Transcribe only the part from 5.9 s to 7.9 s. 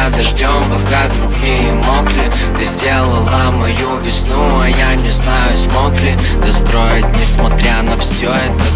ли Достроить, несмотря